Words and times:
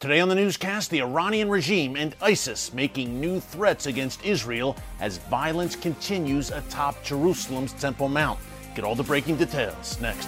Today 0.00 0.20
on 0.20 0.30
the 0.30 0.34
newscast, 0.34 0.88
the 0.88 1.02
Iranian 1.02 1.50
regime 1.50 1.94
and 1.94 2.16
ISIS 2.22 2.72
making 2.72 3.20
new 3.20 3.38
threats 3.38 3.84
against 3.84 4.24
Israel 4.24 4.74
as 4.98 5.18
violence 5.18 5.76
continues 5.76 6.50
atop 6.50 7.04
Jerusalem's 7.04 7.74
Temple 7.74 8.08
Mount. 8.08 8.38
Get 8.74 8.82
all 8.82 8.94
the 8.94 9.02
breaking 9.02 9.36
details 9.36 10.00
next. 10.00 10.26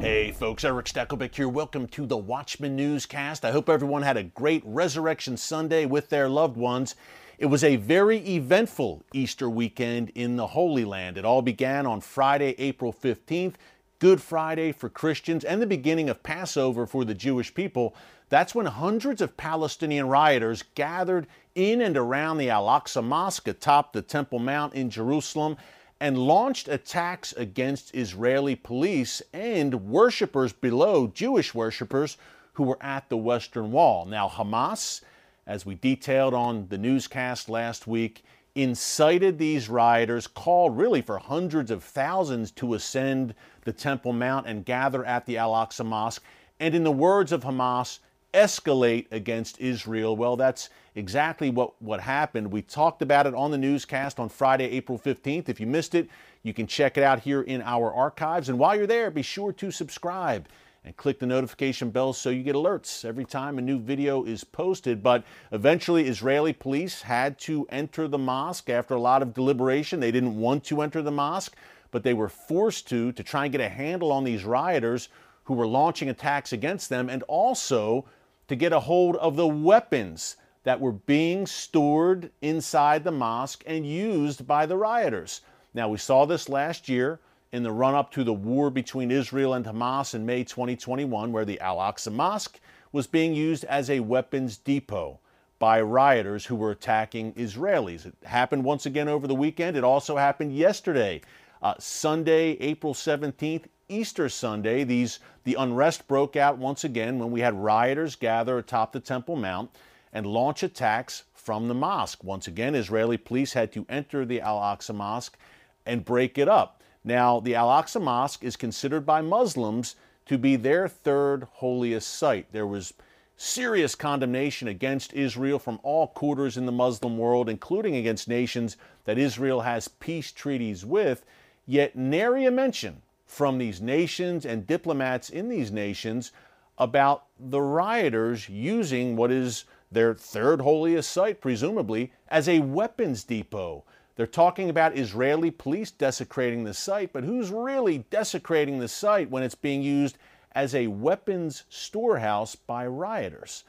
Hey 0.00 0.30
folks, 0.30 0.62
Erick 0.62 0.86
Stakelbeck 0.86 1.34
here. 1.34 1.48
Welcome 1.48 1.88
to 1.88 2.06
the 2.06 2.16
Watchman 2.16 2.76
Newscast. 2.76 3.44
I 3.44 3.50
hope 3.50 3.68
everyone 3.68 4.02
had 4.02 4.16
a 4.16 4.22
great 4.22 4.62
Resurrection 4.64 5.36
Sunday 5.36 5.86
with 5.86 6.08
their 6.08 6.28
loved 6.28 6.56
ones. 6.56 6.94
It 7.38 7.46
was 7.46 7.62
a 7.62 7.76
very 7.76 8.18
eventful 8.18 9.04
Easter 9.12 9.48
weekend 9.48 10.10
in 10.16 10.34
the 10.34 10.48
Holy 10.48 10.84
Land. 10.84 11.16
It 11.16 11.24
all 11.24 11.40
began 11.40 11.86
on 11.86 12.00
Friday, 12.00 12.56
April 12.58 12.92
15th, 12.92 13.54
Good 14.00 14.20
Friday 14.20 14.72
for 14.72 14.88
Christians, 14.88 15.44
and 15.44 15.62
the 15.62 15.66
beginning 15.66 16.10
of 16.10 16.24
Passover 16.24 16.84
for 16.84 17.04
the 17.04 17.14
Jewish 17.14 17.54
people. 17.54 17.94
That's 18.28 18.56
when 18.56 18.66
hundreds 18.66 19.22
of 19.22 19.36
Palestinian 19.36 20.08
rioters 20.08 20.64
gathered 20.74 21.28
in 21.54 21.80
and 21.80 21.96
around 21.96 22.38
the 22.38 22.50
Al 22.50 22.66
Aqsa 22.66 23.04
Mosque 23.04 23.46
atop 23.46 23.92
the 23.92 24.02
Temple 24.02 24.40
Mount 24.40 24.74
in 24.74 24.90
Jerusalem 24.90 25.56
and 26.00 26.18
launched 26.18 26.66
attacks 26.66 27.32
against 27.34 27.94
Israeli 27.94 28.56
police 28.56 29.22
and 29.32 29.86
worshippers 29.86 30.52
below, 30.52 31.06
Jewish 31.06 31.54
worshippers 31.54 32.16
who 32.54 32.64
were 32.64 32.82
at 32.82 33.08
the 33.08 33.16
Western 33.16 33.70
Wall. 33.70 34.06
Now, 34.06 34.28
Hamas 34.28 35.02
as 35.48 35.64
we 35.64 35.74
detailed 35.74 36.34
on 36.34 36.68
the 36.68 36.76
newscast 36.76 37.48
last 37.48 37.86
week, 37.86 38.22
incited 38.54 39.38
these 39.38 39.68
rioters, 39.68 40.26
called 40.26 40.76
really 40.76 41.00
for 41.00 41.18
hundreds 41.18 41.70
of 41.70 41.82
thousands 41.82 42.50
to 42.50 42.74
ascend 42.74 43.34
the 43.64 43.72
Temple 43.72 44.12
Mount 44.12 44.46
and 44.46 44.64
gather 44.64 45.04
at 45.06 45.24
the 45.24 45.38
Al 45.38 45.52
Aqsa 45.52 45.86
Mosque, 45.86 46.22
and 46.60 46.74
in 46.74 46.84
the 46.84 46.92
words 46.92 47.32
of 47.32 47.44
Hamas, 47.44 48.00
escalate 48.34 49.06
against 49.10 49.58
Israel. 49.58 50.14
Well, 50.14 50.36
that's 50.36 50.68
exactly 50.94 51.48
what, 51.48 51.80
what 51.80 52.00
happened. 52.00 52.52
We 52.52 52.60
talked 52.60 53.00
about 53.00 53.26
it 53.26 53.34
on 53.34 53.50
the 53.50 53.56
newscast 53.56 54.20
on 54.20 54.28
Friday, 54.28 54.64
April 54.64 54.98
15th. 54.98 55.48
If 55.48 55.60
you 55.60 55.66
missed 55.66 55.94
it, 55.94 56.10
you 56.42 56.52
can 56.52 56.66
check 56.66 56.98
it 56.98 57.02
out 57.02 57.20
here 57.20 57.40
in 57.40 57.62
our 57.62 57.90
archives. 57.92 58.50
And 58.50 58.58
while 58.58 58.76
you're 58.76 58.86
there, 58.86 59.10
be 59.10 59.22
sure 59.22 59.52
to 59.54 59.70
subscribe 59.70 60.46
and 60.88 60.96
click 60.96 61.18
the 61.18 61.26
notification 61.26 61.90
bell 61.90 62.14
so 62.14 62.30
you 62.30 62.42
get 62.42 62.54
alerts 62.54 63.04
every 63.04 63.26
time 63.26 63.58
a 63.58 63.60
new 63.60 63.78
video 63.78 64.24
is 64.24 64.42
posted. 64.42 65.02
But 65.02 65.22
eventually, 65.52 66.08
Israeli 66.08 66.54
police 66.54 67.02
had 67.02 67.38
to 67.40 67.66
enter 67.68 68.08
the 68.08 68.16
mosque 68.16 68.70
after 68.70 68.94
a 68.94 69.00
lot 69.00 69.20
of 69.20 69.34
deliberation. 69.34 70.00
They 70.00 70.10
didn't 70.10 70.34
want 70.34 70.64
to 70.64 70.80
enter 70.80 71.02
the 71.02 71.10
mosque, 71.10 71.54
but 71.90 72.04
they 72.04 72.14
were 72.14 72.30
forced 72.30 72.88
to 72.88 73.12
to 73.12 73.22
try 73.22 73.44
and 73.44 73.52
get 73.52 73.60
a 73.60 73.68
handle 73.68 74.10
on 74.10 74.24
these 74.24 74.44
rioters 74.44 75.10
who 75.44 75.52
were 75.52 75.66
launching 75.66 76.08
attacks 76.08 76.54
against 76.54 76.88
them 76.88 77.10
and 77.10 77.22
also 77.24 78.06
to 78.46 78.56
get 78.56 78.72
a 78.72 78.80
hold 78.80 79.16
of 79.16 79.36
the 79.36 79.46
weapons 79.46 80.36
that 80.62 80.80
were 80.80 80.92
being 80.92 81.46
stored 81.46 82.30
inside 82.40 83.04
the 83.04 83.12
mosque 83.12 83.62
and 83.66 83.84
used 83.84 84.46
by 84.46 84.64
the 84.64 84.78
rioters. 84.78 85.42
Now, 85.74 85.90
we 85.90 85.98
saw 85.98 86.24
this 86.24 86.48
last 86.48 86.88
year 86.88 87.20
in 87.52 87.62
the 87.62 87.72
run 87.72 87.94
up 87.94 88.12
to 88.12 88.24
the 88.24 88.32
war 88.32 88.70
between 88.70 89.10
Israel 89.10 89.54
and 89.54 89.64
Hamas 89.64 90.14
in 90.14 90.26
May 90.26 90.44
2021, 90.44 91.32
where 91.32 91.44
the 91.44 91.60
Al 91.60 91.78
Aqsa 91.78 92.12
Mosque 92.12 92.60
was 92.92 93.06
being 93.06 93.34
used 93.34 93.64
as 93.64 93.88
a 93.90 94.00
weapons 94.00 94.56
depot 94.56 95.18
by 95.58 95.80
rioters 95.80 96.46
who 96.46 96.56
were 96.56 96.70
attacking 96.70 97.32
Israelis. 97.34 98.06
It 98.06 98.14
happened 98.24 98.64
once 98.64 98.86
again 98.86 99.08
over 99.08 99.26
the 99.26 99.34
weekend. 99.34 99.76
It 99.76 99.84
also 99.84 100.16
happened 100.16 100.54
yesterday, 100.54 101.20
uh, 101.62 101.74
Sunday, 101.78 102.52
April 102.60 102.94
17th, 102.94 103.64
Easter 103.88 104.28
Sunday. 104.28 104.84
These 104.84 105.18
the 105.44 105.54
unrest 105.54 106.06
broke 106.06 106.36
out 106.36 106.58
once 106.58 106.84
again 106.84 107.18
when 107.18 107.30
we 107.30 107.40
had 107.40 107.54
rioters 107.54 108.14
gather 108.14 108.58
atop 108.58 108.92
the 108.92 109.00
Temple 109.00 109.36
Mount 109.36 109.70
and 110.12 110.26
launch 110.26 110.62
attacks 110.62 111.24
from 111.34 111.68
the 111.68 111.74
mosque. 111.74 112.22
Once 112.22 112.46
again, 112.46 112.74
Israeli 112.74 113.16
police 113.16 113.54
had 113.54 113.72
to 113.72 113.86
enter 113.88 114.24
the 114.24 114.40
Al 114.40 114.58
Aqsa 114.58 114.94
Mosque 114.94 115.38
and 115.86 116.04
break 116.04 116.36
it 116.36 116.48
up. 116.48 116.77
Now, 117.08 117.40
the 117.40 117.54
Al 117.54 117.68
Aqsa 117.68 118.02
Mosque 118.02 118.44
is 118.44 118.54
considered 118.54 119.06
by 119.06 119.22
Muslims 119.22 119.96
to 120.26 120.36
be 120.36 120.56
their 120.56 120.88
third 120.88 121.44
holiest 121.54 122.06
site. 122.06 122.52
There 122.52 122.66
was 122.66 122.92
serious 123.34 123.94
condemnation 123.94 124.68
against 124.68 125.14
Israel 125.14 125.58
from 125.58 125.80
all 125.82 126.08
quarters 126.08 126.58
in 126.58 126.66
the 126.66 126.70
Muslim 126.70 127.16
world, 127.16 127.48
including 127.48 127.96
against 127.96 128.28
nations 128.28 128.76
that 129.06 129.16
Israel 129.16 129.62
has 129.62 129.88
peace 129.88 130.32
treaties 130.32 130.84
with, 130.84 131.24
yet 131.64 131.96
nary 131.96 132.44
a 132.44 132.50
mention 132.50 133.00
from 133.24 133.56
these 133.56 133.80
nations 133.80 134.44
and 134.44 134.66
diplomats 134.66 135.30
in 135.30 135.48
these 135.48 135.72
nations 135.72 136.30
about 136.76 137.24
the 137.40 137.62
rioters 137.62 138.50
using 138.50 139.16
what 139.16 139.32
is 139.32 139.64
their 139.90 140.12
third 140.12 140.60
holiest 140.60 141.10
site, 141.10 141.40
presumably, 141.40 142.12
as 142.28 142.50
a 142.50 142.60
weapons 142.60 143.24
depot. 143.24 143.82
They're 144.18 144.26
talking 144.26 144.68
about 144.68 144.98
Israeli 144.98 145.52
police 145.52 145.92
desecrating 145.92 146.64
the 146.64 146.74
site, 146.74 147.12
but 147.12 147.22
who's 147.22 147.52
really 147.52 147.98
desecrating 148.10 148.80
the 148.80 148.88
site 148.88 149.30
when 149.30 149.44
it's 149.44 149.54
being 149.54 149.80
used 149.80 150.18
as 150.56 150.74
a 150.74 150.88
weapons 150.88 151.62
storehouse 151.68 152.56
by 152.56 152.84
rioters? 152.84 153.62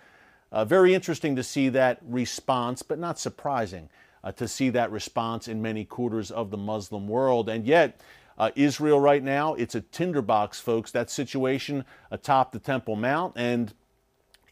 Uh, 0.51 0.65
very 0.65 0.95
interesting 0.95 1.35
to 1.35 1.43
see 1.43 1.69
that 1.69 1.99
response, 2.01 2.81
but 2.81 2.97
not 2.97 3.19
surprising 3.19 3.89
uh, 4.23 4.31
to 4.31 4.47
see 4.47 4.71
that 4.71 4.91
response 4.91 5.47
in 5.47 5.61
many 5.61 5.85
quarters 5.85 6.31
of 6.31 6.49
the 6.49 6.57
Muslim 6.57 7.07
world. 7.07 7.47
And 7.47 7.63
yet, 7.63 8.01
uh, 8.35 8.49
Israel 8.55 8.99
right 8.99 9.23
now, 9.23 9.53
it's 9.53 9.75
a 9.75 9.81
tinderbox, 9.81 10.59
folks. 10.59 10.89
That 10.89 11.11
situation 11.11 11.85
atop 12.09 12.53
the 12.53 12.59
Temple 12.59 12.95
Mount, 12.95 13.33
and 13.35 13.71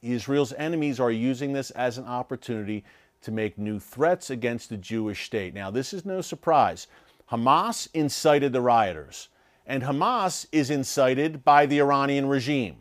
Israel's 0.04 0.54
enemies 0.54 1.00
are 1.00 1.10
using 1.10 1.54
this 1.54 1.72
as 1.72 1.98
an 1.98 2.06
opportunity 2.06 2.84
to 3.28 3.32
make 3.34 3.58
new 3.58 3.78
threats 3.78 4.30
against 4.30 4.70
the 4.70 4.78
Jewish 4.78 5.26
state. 5.26 5.54
Now, 5.54 5.70
this 5.70 5.92
is 5.92 6.06
no 6.06 6.22
surprise. 6.22 6.88
Hamas 7.30 7.90
incited 7.94 8.54
the 8.54 8.62
rioters, 8.62 9.28
and 9.66 9.84
Hamas 9.84 10.46
is 10.54 10.70
incited 10.70 11.44
by 11.44 11.66
the 11.66 11.80
Iranian 11.80 12.28
regime. 12.28 12.78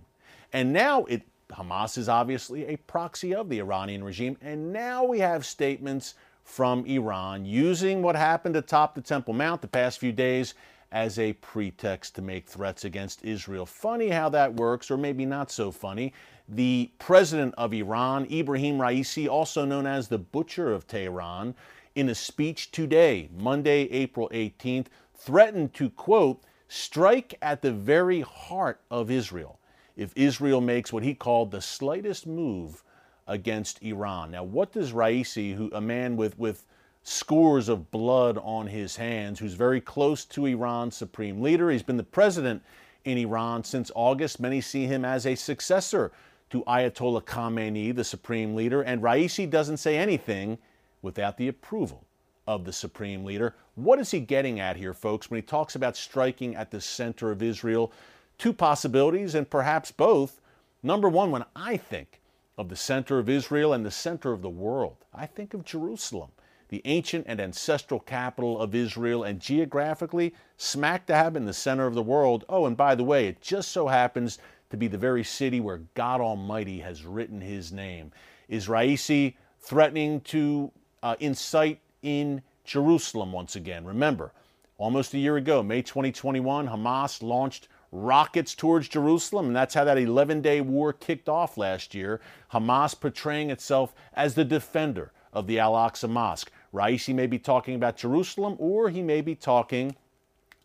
And 0.52 0.72
now 0.72 1.04
it, 1.06 1.22
Hamas 1.50 1.98
is 1.98 2.08
obviously 2.08 2.64
a 2.66 2.76
proxy 2.76 3.34
of 3.34 3.48
the 3.48 3.58
Iranian 3.58 4.04
regime, 4.04 4.36
and 4.40 4.72
now 4.72 5.02
we 5.02 5.18
have 5.18 5.44
statements 5.44 6.14
from 6.44 6.86
Iran 6.86 7.44
using 7.44 8.00
what 8.00 8.14
happened 8.14 8.54
atop 8.54 8.94
the 8.94 9.00
Temple 9.00 9.34
Mount 9.34 9.62
the 9.62 9.66
past 9.66 9.98
few 9.98 10.12
days 10.12 10.54
as 10.92 11.18
a 11.18 11.32
pretext 11.32 12.14
to 12.14 12.22
make 12.22 12.46
threats 12.46 12.84
against 12.84 13.24
Israel. 13.24 13.66
Funny 13.66 14.10
how 14.10 14.28
that 14.28 14.54
works, 14.54 14.92
or 14.92 14.96
maybe 14.96 15.26
not 15.26 15.50
so 15.50 15.72
funny. 15.72 16.12
The 16.48 16.90
president 16.98 17.54
of 17.58 17.74
Iran, 17.74 18.26
Ibrahim 18.30 18.78
Raisi, 18.78 19.28
also 19.28 19.64
known 19.64 19.86
as 19.86 20.08
the 20.08 20.18
Butcher 20.18 20.72
of 20.72 20.86
Tehran, 20.86 21.54
in 21.94 22.08
a 22.08 22.14
speech 22.14 22.70
today, 22.70 23.28
Monday, 23.36 23.82
April 23.90 24.30
18th, 24.32 24.86
threatened 25.14 25.74
to, 25.74 25.90
quote, 25.90 26.42
strike 26.68 27.36
at 27.42 27.62
the 27.62 27.72
very 27.72 28.20
heart 28.20 28.80
of 28.90 29.10
Israel 29.10 29.58
if 29.96 30.12
Israel 30.14 30.60
makes 30.60 30.92
what 30.92 31.02
he 31.02 31.14
called 31.14 31.50
the 31.50 31.60
slightest 31.60 32.26
move 32.26 32.82
against 33.26 33.82
Iran. 33.82 34.30
Now, 34.30 34.44
what 34.44 34.72
does 34.72 34.92
Raisi, 34.92 35.54
who 35.54 35.70
a 35.72 35.80
man 35.80 36.16
with, 36.16 36.38
with 36.38 36.64
scores 37.06 37.68
of 37.68 37.88
blood 37.92 38.36
on 38.38 38.66
his 38.66 38.96
hands, 38.96 39.38
who's 39.38 39.54
very 39.54 39.80
close 39.80 40.24
to 40.24 40.46
Iran's 40.46 40.96
supreme 40.96 41.40
leader. 41.40 41.70
He's 41.70 41.82
been 41.82 41.96
the 41.96 42.02
president 42.02 42.62
in 43.04 43.16
Iran 43.16 43.62
since 43.62 43.92
August. 43.94 44.40
Many 44.40 44.60
see 44.60 44.86
him 44.86 45.04
as 45.04 45.24
a 45.24 45.36
successor 45.36 46.10
to 46.50 46.62
Ayatollah 46.64 47.24
Khamenei, 47.24 47.94
the 47.94 48.04
supreme 48.04 48.54
leader. 48.54 48.82
And 48.82 49.02
Raisi 49.02 49.48
doesn't 49.48 49.78
say 49.78 49.96
anything 49.96 50.58
without 51.02 51.36
the 51.36 51.48
approval 51.48 52.04
of 52.46 52.64
the 52.64 52.72
supreme 52.72 53.24
leader. 53.24 53.54
What 53.74 53.98
is 53.98 54.10
he 54.10 54.20
getting 54.20 54.60
at 54.60 54.76
here, 54.76 54.94
folks, 54.94 55.30
when 55.30 55.38
he 55.38 55.42
talks 55.42 55.74
about 55.74 55.96
striking 55.96 56.54
at 56.54 56.70
the 56.70 56.80
center 56.80 57.30
of 57.30 57.42
Israel? 57.42 57.92
Two 58.38 58.52
possibilities, 58.52 59.34
and 59.34 59.48
perhaps 59.48 59.90
both. 59.90 60.40
Number 60.82 61.08
one, 61.08 61.30
when 61.30 61.44
I 61.54 61.76
think 61.76 62.20
of 62.56 62.68
the 62.68 62.76
center 62.76 63.18
of 63.18 63.28
Israel 63.28 63.72
and 63.72 63.84
the 63.84 63.90
center 63.90 64.32
of 64.32 64.42
the 64.42 64.50
world, 64.50 64.96
I 65.12 65.26
think 65.26 65.54
of 65.54 65.64
Jerusalem 65.64 66.30
the 66.68 66.82
ancient 66.84 67.24
and 67.28 67.40
ancestral 67.40 68.00
capital 68.00 68.60
of 68.60 68.74
Israel, 68.74 69.22
and 69.22 69.40
geographically, 69.40 70.34
smack 70.56 71.06
dab 71.06 71.36
in 71.36 71.44
the 71.44 71.52
center 71.52 71.86
of 71.86 71.94
the 71.94 72.02
world. 72.02 72.44
Oh, 72.48 72.66
and 72.66 72.76
by 72.76 72.94
the 72.94 73.04
way, 73.04 73.28
it 73.28 73.40
just 73.40 73.70
so 73.70 73.86
happens 73.86 74.38
to 74.70 74.76
be 74.76 74.88
the 74.88 74.98
very 74.98 75.24
city 75.24 75.60
where 75.60 75.82
God 75.94 76.20
Almighty 76.20 76.80
has 76.80 77.04
written 77.04 77.40
his 77.40 77.72
name. 77.72 78.12
Is 78.48 78.68
Raisi 78.68 79.34
threatening 79.60 80.20
to 80.22 80.70
uh, 81.02 81.16
incite 81.20 81.80
in 82.02 82.42
Jerusalem 82.64 83.32
once 83.32 83.56
again? 83.56 83.84
Remember, 83.84 84.32
almost 84.78 85.14
a 85.14 85.18
year 85.18 85.36
ago, 85.36 85.62
May 85.62 85.82
2021, 85.82 86.68
Hamas 86.68 87.22
launched 87.22 87.68
rockets 87.92 88.54
towards 88.54 88.88
Jerusalem, 88.88 89.46
and 89.46 89.56
that's 89.56 89.74
how 89.74 89.84
that 89.84 89.98
11 89.98 90.42
day 90.42 90.60
war 90.60 90.92
kicked 90.92 91.28
off 91.28 91.56
last 91.56 91.94
year. 91.94 92.20
Hamas 92.52 92.98
portraying 92.98 93.50
itself 93.50 93.94
as 94.14 94.34
the 94.34 94.44
defender 94.44 95.12
of 95.32 95.46
the 95.46 95.58
Al 95.58 95.74
Aqsa 95.74 96.08
Mosque. 96.08 96.50
Raisi 96.72 97.14
may 97.14 97.26
be 97.26 97.38
talking 97.38 97.74
about 97.74 97.96
Jerusalem 97.96 98.56
or 98.58 98.90
he 98.90 99.02
may 99.02 99.20
be 99.20 99.34
talking 99.34 99.94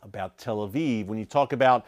about 0.03 0.37
Tel 0.37 0.67
Aviv. 0.67 1.05
When 1.05 1.19
you 1.19 1.25
talk 1.25 1.53
about 1.53 1.85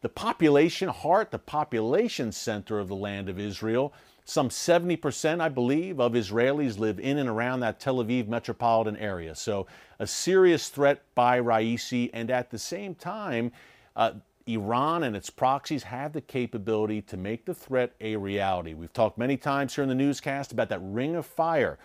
the 0.00 0.08
population 0.08 0.88
heart, 0.88 1.30
the 1.30 1.38
population 1.38 2.32
center 2.32 2.78
of 2.78 2.88
the 2.88 2.96
land 2.96 3.28
of 3.28 3.38
Israel, 3.38 3.92
some 4.24 4.50
70%, 4.50 5.40
I 5.40 5.48
believe, 5.48 5.98
of 5.98 6.12
Israelis 6.12 6.78
live 6.78 7.00
in 7.00 7.18
and 7.18 7.28
around 7.28 7.60
that 7.60 7.80
Tel 7.80 7.96
Aviv 7.96 8.28
metropolitan 8.28 8.96
area. 8.98 9.34
So, 9.34 9.66
a 9.98 10.06
serious 10.06 10.68
threat 10.68 11.02
by 11.14 11.40
Raisi, 11.40 12.10
and 12.12 12.30
at 12.30 12.50
the 12.50 12.58
same 12.58 12.94
time, 12.94 13.52
uh, 13.96 14.12
Iran 14.46 15.02
and 15.02 15.16
its 15.16 15.30
proxies 15.30 15.82
have 15.84 16.12
the 16.12 16.20
capability 16.20 17.02
to 17.02 17.16
make 17.16 17.44
the 17.44 17.54
threat 17.54 17.92
a 18.00 18.16
reality. 18.16 18.74
We've 18.74 18.92
talked 18.92 19.18
many 19.18 19.36
times 19.36 19.74
here 19.74 19.82
in 19.82 19.88
the 19.88 19.94
newscast 19.94 20.52
about 20.52 20.68
that 20.70 20.80
ring 20.82 21.16
of 21.16 21.26
fire 21.26 21.78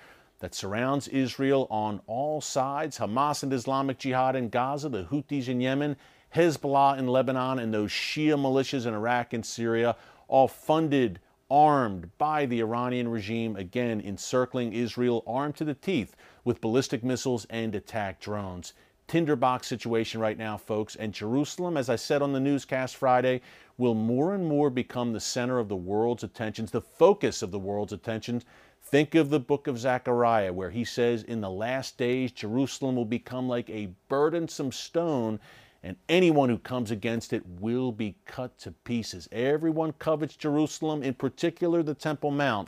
that 0.44 0.54
surrounds 0.54 1.08
Israel 1.08 1.68
on 1.72 2.02
all 2.06 2.42
sides. 2.42 2.98
Hamas 2.98 3.44
and 3.44 3.54
Islamic 3.54 3.98
Jihad 3.98 4.36
in 4.36 4.50
Gaza, 4.50 4.90
the 4.90 5.06
Houthis 5.06 5.48
in 5.48 5.62
Yemen, 5.62 5.96
Hezbollah 6.36 6.98
in 7.00 7.08
Lebanon, 7.08 7.60
and 7.60 7.74
those 7.74 7.92
Shia 7.92 8.38
militias 8.38 8.86
in 8.86 8.94
Iraq 8.94 9.32
and 9.32 9.46
Syria, 9.46 9.96
all 10.28 10.50
funded, 10.50 11.22
armed 11.50 12.10
by 12.18 12.46
the 12.46 12.60
Iranian 12.60 13.08
regime, 13.08 13.56
again 13.56 14.02
encircling 14.02 14.74
Israel, 14.74 15.24
armed 15.26 15.56
to 15.56 15.64
the 15.64 15.76
teeth 15.76 16.14
with 16.44 16.60
ballistic 16.60 17.06
missiles 17.06 17.46
and 17.50 17.74
attack 17.74 18.20
drones 18.20 18.74
tinderbox 19.14 19.68
situation 19.68 20.20
right 20.20 20.40
now, 20.40 20.58
folks. 20.58 20.96
And 20.96 21.14
Jerusalem, 21.14 21.78
as 21.78 21.88
I 21.88 21.96
said 21.98 22.24
on 22.24 22.34
the 22.34 22.40
newscast 22.40 22.96
Friday, 22.96 23.42
will 23.78 23.94
more 23.94 24.34
and 24.34 24.44
more 24.44 24.72
become 24.72 25.14
the 25.14 25.20
center 25.20 25.60
of 25.60 25.70
the 25.70 25.76
world's 25.76 26.24
attentions, 26.24 26.72
the 26.72 26.82
focus 26.82 27.44
of 27.44 27.52
the 27.52 27.60
world's 27.60 27.94
attentions. 27.94 28.44
Think 28.82 29.14
of 29.14 29.30
the 29.30 29.40
book 29.40 29.68
of 29.68 29.78
Zechariah, 29.78 30.52
where 30.52 30.72
he 30.72 30.84
says, 30.84 31.22
In 31.22 31.42
the 31.42 31.50
last 31.52 31.96
days, 31.96 32.32
Jerusalem 32.32 32.96
will 32.96 33.06
become 33.06 33.48
like 33.48 33.70
a 33.70 33.94
burdensome 34.10 34.72
stone, 34.72 35.40
and 35.84 35.96
anyone 36.10 36.50
who 36.50 36.58
comes 36.58 36.90
against 36.90 37.34
it 37.34 37.44
will 37.60 37.92
be 37.92 38.16
cut 38.26 38.58
to 38.62 38.72
pieces. 38.72 39.30
Everyone 39.32 39.94
covets 40.00 40.36
Jerusalem, 40.36 41.04
in 41.04 41.14
particular 41.14 41.84
the 41.84 41.94
Temple 41.94 42.32
Mount 42.32 42.68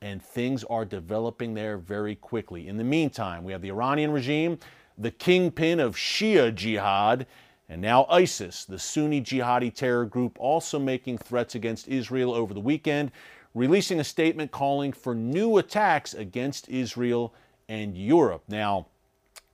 and 0.00 0.20
things 0.20 0.64
are 0.64 0.84
developing 0.84 1.54
there 1.54 1.78
very 1.78 2.16
quickly. 2.16 2.66
In 2.66 2.76
the 2.76 2.84
meantime, 2.84 3.44
we 3.44 3.52
have 3.52 3.62
the 3.62 3.70
Iranian 3.70 4.10
regime 4.10 4.58
the 4.98 5.10
kingpin 5.10 5.80
of 5.80 5.96
Shia 5.96 6.54
jihad, 6.54 7.26
and 7.68 7.80
now 7.80 8.06
ISIS, 8.08 8.64
the 8.64 8.78
Sunni 8.78 9.20
jihadi 9.20 9.74
terror 9.74 10.04
group, 10.04 10.38
also 10.38 10.78
making 10.78 11.18
threats 11.18 11.54
against 11.54 11.88
Israel 11.88 12.34
over 12.34 12.52
the 12.52 12.60
weekend, 12.60 13.12
releasing 13.54 14.00
a 14.00 14.04
statement 14.04 14.50
calling 14.50 14.92
for 14.92 15.14
new 15.14 15.58
attacks 15.58 16.14
against 16.14 16.68
Israel 16.68 17.34
and 17.68 17.96
Europe. 17.96 18.44
Now, 18.48 18.86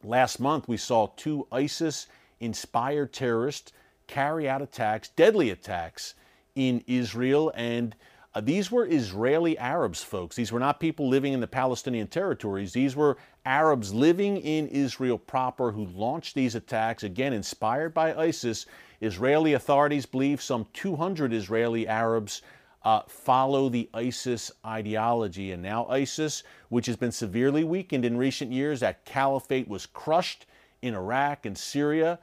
last 0.02 0.40
month 0.40 0.68
we 0.68 0.76
saw 0.76 1.08
two 1.16 1.46
ISIS 1.52 2.06
inspired 2.40 3.12
terrorists 3.12 3.72
carry 4.06 4.48
out 4.48 4.62
attacks, 4.62 5.10
deadly 5.10 5.50
attacks, 5.50 6.14
in 6.58 6.82
Israel 6.88 7.52
and 7.54 7.94
uh, 8.34 8.40
these 8.40 8.70
were 8.70 8.86
Israeli 8.86 9.56
Arabs, 9.58 10.02
folks. 10.02 10.36
These 10.36 10.52
were 10.52 10.60
not 10.60 10.80
people 10.80 11.08
living 11.08 11.32
in 11.32 11.40
the 11.40 11.46
Palestinian 11.46 12.08
territories. 12.08 12.72
These 12.72 12.94
were 12.94 13.16
Arabs 13.48 13.94
living 13.94 14.36
in 14.36 14.68
Israel 14.68 15.16
proper 15.16 15.72
who 15.72 15.86
launched 15.86 16.34
these 16.34 16.54
attacks, 16.54 17.02
again, 17.02 17.32
inspired 17.32 17.94
by 17.94 18.14
ISIS. 18.14 18.66
Israeli 19.00 19.54
authorities 19.54 20.04
believe 20.04 20.42
some 20.42 20.66
200 20.74 21.32
Israeli 21.32 21.88
Arabs 21.88 22.42
uh, 22.84 23.00
follow 23.08 23.70
the 23.70 23.88
ISIS 23.94 24.52
ideology. 24.66 25.52
And 25.52 25.62
now, 25.62 25.86
ISIS, 25.86 26.42
which 26.68 26.84
has 26.86 26.96
been 26.96 27.10
severely 27.10 27.64
weakened 27.64 28.04
in 28.04 28.18
recent 28.18 28.52
years, 28.52 28.80
that 28.80 29.06
caliphate 29.06 29.66
was 29.66 29.86
crushed 29.86 30.44
in 30.82 30.94
Iraq 30.94 31.46
and 31.46 31.56
Syria, 31.56 32.18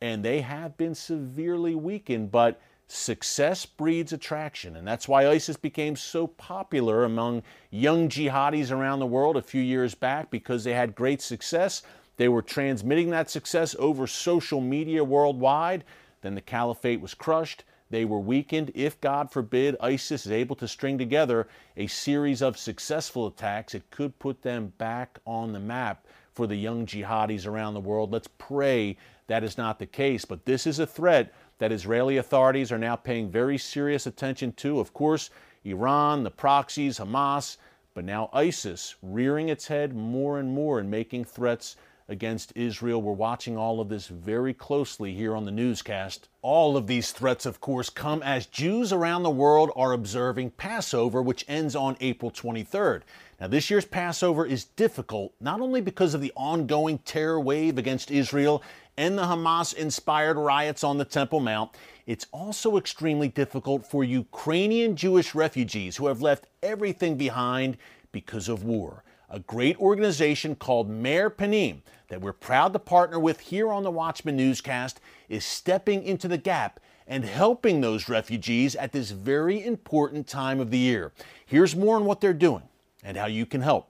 and 0.00 0.24
they 0.24 0.40
have 0.40 0.78
been 0.78 0.94
severely 0.94 1.74
weakened. 1.74 2.32
But 2.32 2.58
Success 2.92 3.66
breeds 3.66 4.12
attraction, 4.12 4.74
and 4.74 4.84
that's 4.84 5.06
why 5.06 5.28
ISIS 5.28 5.56
became 5.56 5.94
so 5.94 6.26
popular 6.26 7.04
among 7.04 7.44
young 7.70 8.08
jihadis 8.08 8.72
around 8.72 8.98
the 8.98 9.06
world 9.06 9.36
a 9.36 9.42
few 9.42 9.62
years 9.62 9.94
back 9.94 10.28
because 10.28 10.64
they 10.64 10.74
had 10.74 10.96
great 10.96 11.22
success. 11.22 11.82
They 12.16 12.28
were 12.28 12.42
transmitting 12.42 13.10
that 13.10 13.30
success 13.30 13.76
over 13.78 14.08
social 14.08 14.60
media 14.60 15.04
worldwide. 15.04 15.84
Then 16.22 16.34
the 16.34 16.40
caliphate 16.40 17.00
was 17.00 17.14
crushed. 17.14 17.62
They 17.90 18.04
were 18.04 18.18
weakened. 18.18 18.72
If, 18.74 19.00
God 19.00 19.30
forbid, 19.30 19.76
ISIS 19.80 20.26
is 20.26 20.32
able 20.32 20.56
to 20.56 20.66
string 20.66 20.98
together 20.98 21.46
a 21.76 21.86
series 21.86 22.42
of 22.42 22.58
successful 22.58 23.28
attacks, 23.28 23.72
it 23.72 23.88
could 23.92 24.18
put 24.18 24.42
them 24.42 24.72
back 24.78 25.20
on 25.24 25.52
the 25.52 25.60
map 25.60 26.08
for 26.34 26.48
the 26.48 26.56
young 26.56 26.86
jihadis 26.86 27.46
around 27.46 27.74
the 27.74 27.80
world. 27.80 28.10
Let's 28.10 28.28
pray 28.38 28.96
that 29.28 29.44
is 29.44 29.56
not 29.56 29.78
the 29.78 29.86
case. 29.86 30.24
But 30.24 30.44
this 30.44 30.66
is 30.66 30.80
a 30.80 30.86
threat 30.86 31.32
that 31.60 31.70
Israeli 31.72 32.16
authorities 32.16 32.72
are 32.72 32.78
now 32.78 32.96
paying 32.96 33.30
very 33.30 33.58
serious 33.58 34.06
attention 34.06 34.52
to. 34.54 34.80
Of 34.80 34.92
course, 34.92 35.30
Iran, 35.62 36.24
the 36.24 36.30
proxies, 36.30 36.98
Hamas, 36.98 37.58
but 37.94 38.04
now 38.04 38.30
ISIS 38.32 38.96
rearing 39.02 39.50
its 39.50 39.68
head 39.68 39.94
more 39.94 40.38
and 40.40 40.52
more 40.52 40.80
and 40.80 40.90
making 40.90 41.26
threats 41.26 41.76
against 42.10 42.52
Israel. 42.56 43.00
We're 43.00 43.12
watching 43.12 43.56
all 43.56 43.80
of 43.80 43.88
this 43.88 44.08
very 44.08 44.52
closely 44.52 45.14
here 45.14 45.34
on 45.36 45.44
the 45.44 45.52
newscast. 45.52 46.28
All 46.42 46.76
of 46.76 46.88
these 46.88 47.12
threats, 47.12 47.46
of 47.46 47.60
course, 47.60 47.88
come 47.88 48.22
as 48.22 48.46
Jews 48.46 48.92
around 48.92 49.22
the 49.22 49.30
world 49.30 49.70
are 49.76 49.92
observing 49.92 50.50
Passover, 50.50 51.22
which 51.22 51.44
ends 51.48 51.76
on 51.76 51.96
April 52.00 52.30
23rd. 52.30 53.02
Now, 53.40 53.46
this 53.46 53.70
year's 53.70 53.86
Passover 53.86 54.44
is 54.44 54.64
difficult 54.64 55.32
not 55.40 55.60
only 55.60 55.80
because 55.80 56.12
of 56.12 56.20
the 56.20 56.32
ongoing 56.36 56.98
terror 56.98 57.40
wave 57.40 57.78
against 57.78 58.10
Israel 58.10 58.62
and 58.98 59.16
the 59.16 59.22
Hamas 59.22 59.72
inspired 59.72 60.36
riots 60.36 60.84
on 60.84 60.98
the 60.98 61.04
Temple 61.04 61.40
Mount, 61.40 61.70
it's 62.06 62.26
also 62.32 62.76
extremely 62.76 63.28
difficult 63.28 63.86
for 63.86 64.02
Ukrainian 64.02 64.96
Jewish 64.96 65.34
refugees 65.34 65.96
who 65.96 66.08
have 66.08 66.20
left 66.20 66.48
everything 66.62 67.16
behind 67.16 67.78
because 68.10 68.48
of 68.48 68.64
war. 68.64 69.04
A 69.32 69.38
great 69.38 69.78
organization 69.78 70.56
called 70.56 70.90
Meir 70.90 71.30
Panim 71.30 71.82
that 72.10 72.20
we're 72.20 72.32
proud 72.32 72.72
to 72.74 72.78
partner 72.78 73.18
with 73.18 73.40
here 73.40 73.70
on 73.70 73.84
the 73.84 73.90
Watchman 73.90 74.36
Newscast 74.36 75.00
is 75.28 75.44
stepping 75.44 76.02
into 76.02 76.28
the 76.28 76.36
gap 76.36 76.80
and 77.06 77.24
helping 77.24 77.80
those 77.80 78.08
refugees 78.08 78.76
at 78.76 78.92
this 78.92 79.12
very 79.12 79.64
important 79.64 80.26
time 80.26 80.60
of 80.60 80.70
the 80.70 80.78
year. 80.78 81.12
Here's 81.46 81.74
more 81.74 81.96
on 81.96 82.04
what 82.04 82.20
they're 82.20 82.32
doing 82.32 82.64
and 83.02 83.16
how 83.16 83.26
you 83.26 83.46
can 83.46 83.60
help. 83.62 83.88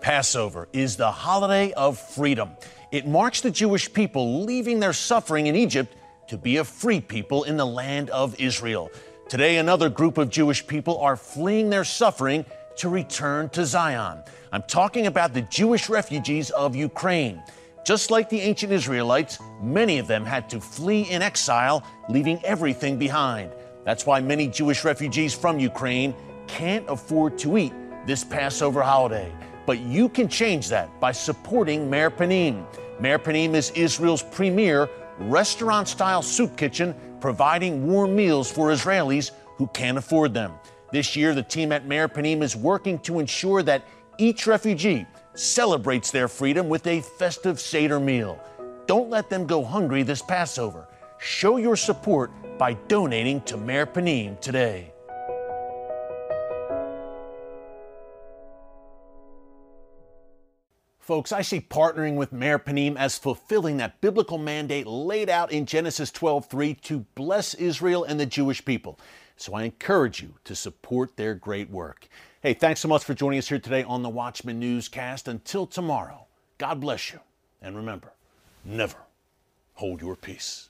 Passover 0.00 0.68
is 0.72 0.96
the 0.96 1.10
holiday 1.10 1.72
of 1.72 1.98
freedom. 1.98 2.50
It 2.92 3.06
marks 3.06 3.40
the 3.40 3.50
Jewish 3.50 3.92
people 3.92 4.44
leaving 4.44 4.78
their 4.78 4.92
suffering 4.92 5.46
in 5.46 5.56
Egypt 5.56 5.94
to 6.28 6.36
be 6.36 6.58
a 6.58 6.64
free 6.64 7.00
people 7.00 7.44
in 7.44 7.56
the 7.56 7.66
land 7.66 8.10
of 8.10 8.38
Israel. 8.38 8.90
Today, 9.28 9.56
another 9.56 9.88
group 9.88 10.16
of 10.18 10.30
Jewish 10.30 10.66
people 10.66 10.98
are 11.00 11.16
fleeing 11.16 11.70
their 11.70 11.84
suffering 11.84 12.44
to 12.78 12.88
return 12.88 13.48
to 13.50 13.66
Zion. 13.66 14.22
I'm 14.52 14.62
talking 14.62 15.06
about 15.06 15.34
the 15.34 15.42
Jewish 15.42 15.88
refugees 15.88 16.50
of 16.50 16.74
Ukraine. 16.74 17.42
Just 17.84 18.10
like 18.10 18.28
the 18.28 18.40
ancient 18.40 18.72
Israelites, 18.72 19.38
many 19.60 19.98
of 19.98 20.06
them 20.06 20.24
had 20.24 20.48
to 20.50 20.60
flee 20.60 21.02
in 21.02 21.22
exile, 21.22 21.84
leaving 22.08 22.44
everything 22.44 22.98
behind. 22.98 23.50
That's 23.84 24.06
why 24.06 24.20
many 24.20 24.46
Jewish 24.48 24.84
refugees 24.84 25.34
from 25.34 25.58
Ukraine 25.58 26.14
can't 26.46 26.88
afford 26.88 27.38
to 27.38 27.58
eat 27.58 27.72
this 28.06 28.24
Passover 28.24 28.82
holiday. 28.82 29.32
But 29.66 29.80
you 29.80 30.08
can 30.08 30.28
change 30.28 30.68
that 30.68 30.88
by 31.00 31.12
supporting 31.12 31.90
Meir 31.90 32.10
Panim. 32.10 32.64
Meir 33.00 33.18
Panim 33.18 33.54
is 33.54 33.70
Israel's 33.72 34.22
premier 34.22 34.88
restaurant 35.18 35.88
style 35.88 36.22
soup 36.22 36.56
kitchen, 36.56 36.94
providing 37.20 37.86
warm 37.86 38.14
meals 38.14 38.50
for 38.50 38.68
Israelis 38.68 39.32
who 39.56 39.66
can't 39.68 39.98
afford 39.98 40.32
them. 40.32 40.52
This 40.90 41.14
year, 41.16 41.34
the 41.34 41.42
team 41.42 41.70
at 41.72 41.86
Meir 41.86 42.08
Panim 42.08 42.42
is 42.42 42.56
working 42.56 42.98
to 43.00 43.18
ensure 43.18 43.62
that 43.62 43.84
each 44.16 44.46
refugee 44.46 45.06
celebrates 45.34 46.10
their 46.10 46.28
freedom 46.28 46.68
with 46.68 46.86
a 46.86 47.02
festive 47.02 47.60
Seder 47.60 48.00
meal. 48.00 48.40
Don't 48.86 49.10
let 49.10 49.28
them 49.28 49.46
go 49.46 49.62
hungry 49.62 50.02
this 50.02 50.22
Passover. 50.22 50.88
Show 51.18 51.58
your 51.58 51.76
support 51.76 52.30
by 52.58 52.72
donating 52.88 53.42
to 53.42 53.56
Meir 53.56 53.86
Panim 53.86 54.40
today. 54.40 54.92
Folks, 61.08 61.32
I 61.32 61.40
see 61.40 61.60
partnering 61.60 62.16
with 62.16 62.34
Me'er 62.34 62.58
Panim 62.58 62.94
as 62.96 63.16
fulfilling 63.16 63.78
that 63.78 63.98
biblical 64.02 64.36
mandate 64.36 64.86
laid 64.86 65.30
out 65.30 65.50
in 65.50 65.64
Genesis 65.64 66.10
12:3 66.10 66.74
to 66.82 67.06
bless 67.14 67.54
Israel 67.54 68.04
and 68.04 68.20
the 68.20 68.26
Jewish 68.26 68.62
people. 68.62 68.98
So 69.38 69.54
I 69.54 69.62
encourage 69.62 70.20
you 70.20 70.34
to 70.44 70.56
support 70.56 71.16
their 71.16 71.34
great 71.34 71.70
work. 71.70 72.08
Hey, 72.42 72.54
thanks 72.54 72.80
so 72.80 72.88
much 72.88 73.04
for 73.04 73.14
joining 73.14 73.38
us 73.38 73.48
here 73.48 73.60
today 73.60 73.84
on 73.84 74.02
the 74.02 74.08
Watchman 74.08 74.58
Newscast. 74.58 75.28
Until 75.28 75.64
tomorrow, 75.64 76.26
God 76.58 76.80
bless 76.80 77.12
you. 77.12 77.20
And 77.62 77.76
remember, 77.76 78.12
never 78.64 78.98
hold 79.74 80.02
your 80.02 80.16
peace. 80.16 80.67